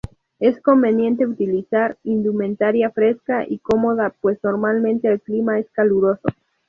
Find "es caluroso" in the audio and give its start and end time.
5.59-6.27